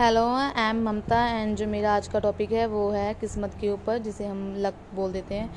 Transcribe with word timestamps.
Hello 0.00 0.22
I 0.26 0.68
am 0.68 0.80
Mamata 0.82 1.16
and 1.28 1.56
जो 1.56 1.66
मेरा 1.66 1.94
आज 1.94 2.06
का 2.08 2.18
टॉपिक 2.18 2.52
है, 2.52 2.66
वो 2.66 2.88
है 2.90 3.12
किस्मत 3.14 3.54
के 3.60 3.68
ऊपर, 3.70 3.98
जिसे 3.98 4.26
हम 4.26 4.54
लक 4.56 4.74
बोल 4.94 5.12
देते 5.12 5.34
हैं। 5.34 5.50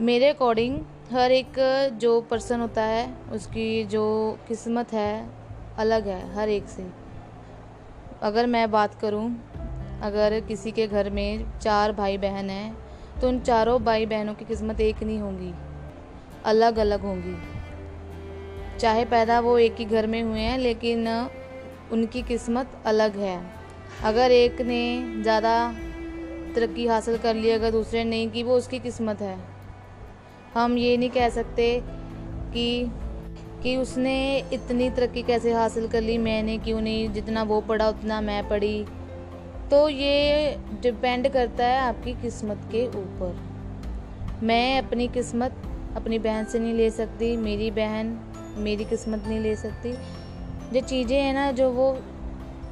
मेरे 0.00 0.28
अकॉर्डिंग 0.28 0.78
हर 1.12 1.32
एक 1.32 1.58
जो 2.00 2.20
पर्सन 2.20 2.60
होता 2.60 2.82
है, 2.82 3.02
उसकी 3.32 3.84
जो 3.84 4.04
किस्मत 4.48 4.92
है, 4.92 5.28
अलग 5.78 6.06
है, 6.08 6.34
हर 6.34 6.48
एक 6.48 6.68
से। 6.68 6.86
अगर 8.22 8.46
मैं 8.46 8.70
बात 8.70 8.94
करूँ, 8.94 9.26
अगर 10.02 10.38
किसी 10.40 10.70
के 10.70 10.86
घर 10.86 11.10
में 11.10 11.44
चार 11.58 11.92
भाई 11.92 12.16
बहन 12.18 12.50
हैं 12.50 12.76
तो 13.20 13.28
उन 13.28 13.40
चारों 13.40 13.78
भाई 13.84 14.06
बहनों 14.06 14.34
की 14.34 14.44
किस्मत 14.44 14.80
एक 14.80 15.02
नहीं 15.02 15.18
होगी 15.18 15.52
अलग 16.44 16.78
अलग 16.78 17.02
होंगी। 17.02 17.36
चाहे 18.78 19.04
पैदा 19.04 19.38
वो 19.40 19.58
एक 19.58 19.76
ही 19.78 19.84
घर 19.84 20.06
में 20.06 20.22
हुए 20.22 20.40
हैं, 20.40 20.58
लेकिन 20.58 21.06
उनकी 21.92 22.22
किस्मत 22.22 22.82
अलग 22.86 23.16
है। 23.16 23.40
अगर 24.04 24.30
एक 24.30 24.60
ने 24.60 24.82
ज़्यादा 25.22 25.72
तरक्की 26.54 26.86
हासिल 26.86 27.16
कर 27.18 27.34
ली, 27.34 27.50
अगर 27.50 27.70
दूसरे 27.70 28.04
ने 28.04 28.10
नहीं 28.10 28.30
की, 28.30 28.42
वो 28.42 28.56
उसकी 28.56 28.78
किस्मत 28.78 29.20
है। 29.22 29.38
हम 30.54 30.76
ये 30.78 30.96
नहीं 30.96 31.10
कह 31.10 31.28
सकते 31.28 31.82
कि 32.54 32.90
कि 33.62 33.76
उसने 33.76 34.38
इतनी 34.52 34.88
तरक्की 34.90 35.22
कैसे 35.22 35.52
हासिल 35.52 35.88
कर 35.88 36.00
ली, 36.00 36.18
मैंने 36.18 36.56
क्यों 36.58 36.80
नहीं, 36.80 37.08
जितना 37.12 37.42
वो 37.42 37.60
पढ़ा, 37.60 37.88
उतना 37.88 38.20
मैं 38.20 38.48
पढ़ी। 38.48 38.84
तो 39.70 39.88
ये 39.88 40.56
डिपेंड 40.82 41.28
करता 41.28 41.66
है 41.66 41.78
आपकी 41.78 42.12
किस्मत 42.12 42.60
के 42.72 42.86
ऊपर। 42.86 43.36
मैं 44.42 44.78
अपनी 44.78 45.08
किस्मत 45.08 45.62
अपनी 45.96 46.18
बहन 46.18 46.44
से 46.44 46.58
नहीं 46.58 46.74
ले 46.74 46.90
सकती, 46.90 47.36
मेरी 47.36 47.70
बहन 47.70 48.18
मेरी 48.56 48.84
किस्मत 48.84 49.24
नहीं 49.26 49.40
ले 49.40 49.54
सकती। 49.56 49.92
जो 50.72 50.80
चीज़ें 50.80 51.20
हैं 51.20 51.34
ना, 51.34 51.52
जो 51.52 51.70
वो 51.70 51.98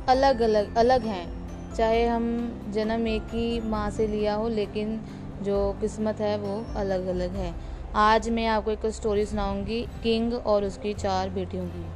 अलग 0.09 0.41
अलग 0.41 0.77
अलग 0.77 1.03
हैं। 1.03 1.75
चाहे 1.75 2.07
हम 2.07 2.53
जन्म 2.75 3.09
एक 3.09 3.23
ही 3.23 3.61
माँ 3.61 3.91
से 3.91 4.07
लिया 4.07 4.35
हो, 4.35 4.49
लेकिन 4.49 5.01
जो 5.43 5.77
किस्मत 5.81 6.21
है 6.21 6.39
वो 6.39 6.67
अलग 6.77 7.07
अलग 7.07 7.35
है। 7.35 7.55
आज 7.95 8.29
मैं 8.29 8.47
आपको 8.47 8.71
एक 8.71 8.87
स्टोरी 8.87 9.27
सुनाऊँगी, 9.27 9.89
किंग 10.03 10.35
और 10.35 10.65
उसकी 10.65 10.95
चार 10.95 11.31
बेटियों 11.31 11.67
की। 11.67 11.87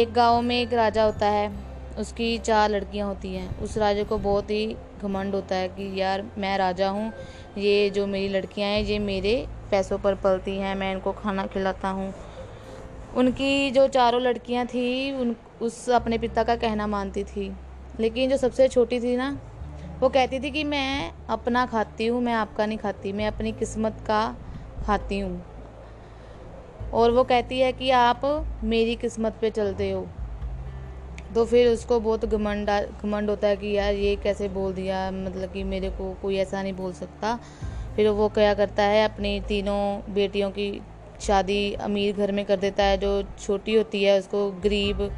एक 0.00 0.12
गाँव 0.12 0.42
में 0.42 0.62
एक 0.62 0.72
राजा 0.72 1.04
होता 1.04 1.26
है, 1.26 1.52
उसकी 1.98 2.38
चार 2.38 2.70
लड़कियाँ 2.70 3.08
होती 3.08 3.34
हैं। 3.34 3.58
उस 3.58 3.78
राजा 3.78 4.02
को 4.02 4.18
बहुत 4.18 4.50
ही 4.50 4.76
घमंड 5.02 5.34
होता 5.34 5.56
है 5.56 5.68
कि, 5.68 6.00
यार, 6.00 6.24
मैं 6.38 6.58
राजा 6.58 6.88
हूँ, 6.88 7.12
ये 7.58 7.90
जो 7.90 8.06
मेरी 8.06 8.28
लड़कियाँ 8.28 8.70
हैं, 8.70 8.82
ये 8.82 8.98
मेरे 8.98 9.46
पैसों 9.70 9.98
पर 9.98 10.14
पलती 10.14 10.56
हैं, 10.56 10.74
मैं 10.74 10.92
इनको 10.92 11.12
खाना 11.12 11.46
खिलाता 11.46 11.88
हूँ। 11.88 12.14
उनकी 13.16 13.70
जो 13.70 13.88
चारों 13.88 14.22
लड़कियाँ 14.22 14.66
थी, 14.66 15.12
उन, 15.12 15.36
उस 15.62 15.90
अपने 15.90 16.18
पिता 16.18 16.42
का 16.42 16.56
कहना 16.56 16.86
मानती 16.86 17.24
थी। 17.24 17.56
लेकिन 18.00 18.30
जो 18.30 18.36
सबसे 18.36 18.68
छोटी 18.68 19.00
थी 19.00 19.16
ना, 19.16 19.38
वो 20.00 20.08
कहती 20.08 20.40
थी 20.40 20.50
कि 20.50 20.64
मैं 20.64 21.12
अपना 21.28 21.66
खाती 21.66 22.06
हूँ, 22.06 22.22
मैं 22.22 22.34
आपका 22.34 22.66
नहीं 22.66 22.78
खाती, 22.78 23.12
मैं 23.12 23.26
अपनी 23.26 23.52
किस्मत 23.52 24.04
का 24.06 24.36
खाती 24.86 25.18
हूँ। 25.18 25.44
और 26.92 27.10
वो 27.10 27.24
कहती 27.24 27.60
है 27.60 27.72
कि 27.72 27.90
आप 27.90 28.46
मेरी 28.64 28.94
किस्मत 28.94 29.34
पे 29.40 29.50
चलते 29.50 29.90
हो। 29.90 30.06
तो 31.34 31.44
फिर 31.44 31.68
उसको 31.68 32.00
बहुत 32.00 32.24
घमंड 32.24 32.70
घमंड 33.02 33.30
होता 33.30 33.48
है 33.48 33.56
कि 33.56 33.72
यार 33.72 33.94
ये 33.94 34.16
कैसे 34.16 34.48
बोल 34.48 34.72
दिया 34.72 35.10
मतलब 35.10 35.52
कि 35.52 35.64
मेरे 35.64 35.90
को 35.90 36.16
कोई 36.22 36.36
ऐसा 36.36 36.62
नहीं 36.62 36.72
बोल 36.72 36.92
सकता। 36.92 37.38
फिर 37.96 38.08
वो 38.08 38.28
क्या 38.28 38.54
करता 38.54 38.82
है, 38.82 39.04
अपनी 39.04 39.40
तीनों 39.40 40.12
बेटियों 40.14 40.50
की 40.50 40.82
शादी 41.20 41.72
अमीर 41.72 42.16
घर 42.16 42.32
में 42.32 42.44
कर 42.44 42.56
देता 42.56 42.84
है, 42.84 42.98
जो 42.98 43.22
छोटी 43.22 43.74
होती 43.74 44.04
है, 44.04 44.18
उसको 44.18 44.50
गरीब 44.50 45.12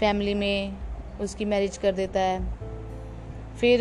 फैमिली 0.00 0.34
में 0.34 0.72
उसकी 1.20 1.44
मैरिज 1.44 1.76
कर 1.76 1.92
देता 1.92 2.20
है। 2.20 2.40
फिर, 3.56 3.80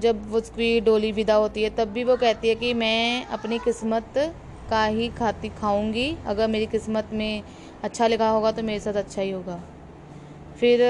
जब 0.00 0.34
उसकी 0.34 0.80
डोली 0.80 1.12
विदा 1.12 1.34
होती 1.34 1.62
है, 1.62 1.70
तब 1.70 1.88
भी 1.88 2.04
वो 2.04 2.16
कहती 2.16 2.48
है 2.48 2.54
कि 2.54 2.74
मैं 2.74 3.26
अपनी 3.26 3.58
किस्मत 3.58 4.34
का 4.70 4.84
ही 4.84 5.08
खाती 5.08 5.48
खाऊँगी। 5.48 6.16
अगर 6.26 6.48
मेरी 6.48 6.66
किस्मत 6.66 7.08
में 7.12 7.42
अच्छा 7.82 8.06
लिखा 8.06 8.28
होगा 8.28 8.52
तो 8.52 8.62
मेरे 8.62 8.80
साथ 8.80 8.94
अच्छा 8.94 9.22
ही 9.22 9.30
होगा। 9.30 9.60
फिर, 10.60 10.82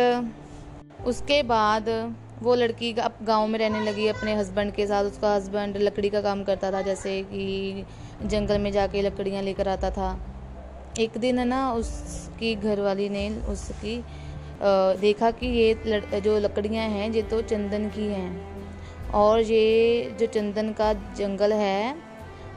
उसके 1.06 1.42
बाद 1.42 2.16
वो 2.42 2.54
लड़की 2.54 2.92
अब 2.94 3.16
गाँव 3.22 3.46
में 3.46 3.58
रहने 3.58 3.80
लगी, 3.80 4.06
अपने 4.08 4.34
हस्बैंड 4.34 4.72
के 4.74 4.86
साथ 4.86 5.04
उसका 5.04 5.34
हस्बैंड 5.34 5.76
लकड़ी 5.78 6.08
का 6.10 6.20
काम 6.20 6.42
करता 6.44 6.70
था, 6.72 6.80
जैसे 6.82 7.22
कि 7.22 7.84
जंगल 8.22 8.58
में 8.58 8.70
जाके 8.72 9.02
लकड़ियाँ 9.02 9.42
लेकर 9.42 9.68
आता 9.68 9.90
था। 9.90 10.18
एक 10.98 11.18
दिन 11.18 11.38
है 11.38 11.44
ना, 11.44 11.72
उसकी 11.72 12.54
घरवाली 12.54 13.08
ने 13.08 13.28
उसकी 13.48 14.02
देखा 15.00 15.30
कि 15.30 15.46
ये 15.48 16.20
जो 16.20 16.38
लकड़ियाँ 16.38 16.88
हैं, 16.88 17.10
ये 17.12 17.22
तो 17.22 17.40
चंदन 17.42 17.88
की 17.88 18.06
हैं। 18.06 19.10
और 19.14 19.40
ये 19.40 20.16
जो 20.20 20.26
चंदन 20.26 20.72
का 20.72 20.92
जंगल 20.92 21.52
है, 21.52 21.94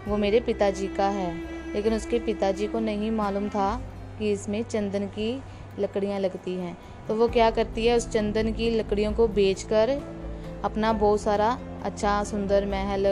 वो 0.07 0.17
मेरे 0.17 0.39
पिताजी 0.39 0.87
का 0.87 1.07
है। 1.09 1.31
लेकिन 1.73 1.93
उसके 1.93 2.19
पिताजी 2.19 2.67
को 2.67 2.79
नहीं 2.79 3.11
मालूम 3.11 3.49
था 3.49 3.69
कि 4.19 4.31
इसमें 4.31 4.61
चंदन 4.63 5.05
की 5.07 5.31
लकड़ियाँ 5.79 6.19
लगती 6.19 6.53
हैं। 6.53 6.77
तो 7.07 7.15
वो 7.15 7.27
क्या 7.27 7.49
करती 7.51 7.85
है, 7.85 7.97
उस 7.97 8.09
चंदन 8.09 8.51
की 8.53 8.69
लकड़ियों 8.69 9.13
को 9.13 9.27
बेचकर 9.27 9.89
अपना 10.63 10.93
बहुत 10.93 11.21
सारा 11.21 11.57
अच्छा 11.83 12.23
सुंदर 12.23 12.65
महल 12.65 13.05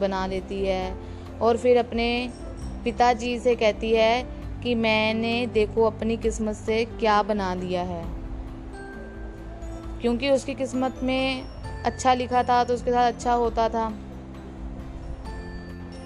बना 0.00 0.26
लेती 0.26 0.64
है। 0.64 0.94
और 1.40 1.56
फिर 1.56 1.76
अपने 1.76 2.30
पिताजी 2.84 3.38
से 3.38 3.54
कहती 3.54 3.92
है 3.92 4.22
कि 4.62 4.74
मैंने 4.74 5.46
देखो 5.46 5.84
अपनी 5.84 6.16
किस्मत 6.16 6.54
से 6.54 6.84
क्या 6.84 7.22
बना 7.22 7.54
दिया 7.54 7.82
है। 7.82 8.04
क्योंकि 10.00 10.30
उसकी 10.30 10.54
किस्मत 10.54 11.00
में 11.02 11.42
अच्छा 11.84 12.14
लिखा 12.14 12.42
था 12.42 12.64
तो 12.64 12.74
उसके 12.74 12.90
साथ 12.90 13.12
अच्छा 13.12 13.32
होता 13.32 13.68
था। 13.68 13.88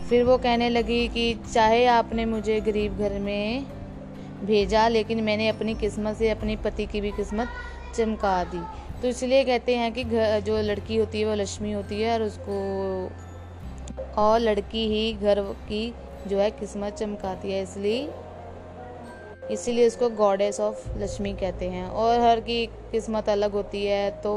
फिर 0.09 0.25
वो 0.25 0.39
कहने 0.39 0.69
लगी 0.71 1.09
कि 1.09 1.35
चाहे 1.53 1.87
आपने 1.87 2.25
मुझे 2.25 2.61
गरीब 2.61 2.99
घर 2.99 3.19
में 3.19 3.67
भेजा, 4.43 4.87
लेकिन 4.89 5.21
मैंने 5.25 5.49
अपनी 5.49 5.75
किस्मत 5.75 6.17
से 6.17 6.31
अपनी 6.31 6.57
पति 6.57 6.87
की 6.87 7.01
भी 7.01 7.11
किस्मत 7.13 7.49
चमका 7.97 8.43
दी। 8.45 8.63
तो 9.03 9.09
इसलिए 9.09 9.45
कहते 9.45 9.77
हैं 9.77 9.93
कि 9.93 10.05
घर 10.05 10.41
जो 10.41 10.61
लड़की 10.63 10.97
होती 10.97 11.21
है, 11.21 11.25
वो 11.25 11.35
लक्ष्मी 11.35 11.73
होती 11.73 12.01
है, 12.03 12.13
और 12.15 12.23
उसको 12.23 13.11
और 14.19 14.39
लड़की 14.41 14.87
ही 14.89 15.13
घर 15.13 15.41
की 15.69 15.93
जो 16.27 16.39
है, 16.39 16.51
किस्मत 16.51 16.95
चमकाती 16.95 17.53
है। 17.53 17.63
इसलिए, 17.63 18.09
इसीलिए 19.51 19.87
इसको 19.87 20.09
गॉडेस 20.11 20.61
ऑफ़ 20.61 20.89
लक्ष्मी 20.99 21.33
कहते 21.35 21.69
हैं। 21.69 21.87
और 21.87 22.21
हर 22.21 22.41
की 22.41 22.65
किस्मत 22.93 23.29
अलग 23.29 23.53
होती 23.53 23.85
है 23.87 24.11
तो 24.23 24.33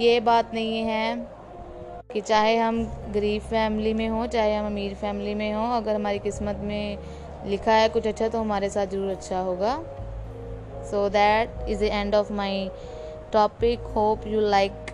ये 0.00 0.18
बात 0.20 0.54
नहीं 0.54 0.82
है 0.82 1.14
कि 2.12 2.20
चाहे 2.20 2.56
हम 2.56 2.84
गरीब 3.14 3.42
फैमिली 3.42 3.92
में 3.94 4.08
हो, 4.08 4.26
चाहे 4.26 4.54
हम 4.54 4.66
अमीर 4.66 4.94
फैमिली 4.94 5.34
में 5.34 5.52
हो, 5.52 5.64
अगर 5.76 5.94
हमारी 5.94 6.18
किस्मत 6.18 6.58
में 6.62 6.98
लिखा 7.46 7.72
है, 7.72 7.88
कुछ 7.88 8.06
अच्छा 8.06 8.28
तो 8.28 8.40
हमारे 8.40 8.68
साथ 8.70 8.86
ज़रूर 8.86 9.10
अच्छा 9.10 9.38
होगा। 9.40 9.76
So 10.90 11.08
that 11.08 11.68
is 11.68 11.80
the 11.80 11.82
end 11.82 12.14
of 12.14 12.32
my 12.32 12.68
topic 13.32 13.80
hope 13.94 14.26
you 14.26 14.40
like 14.40 14.91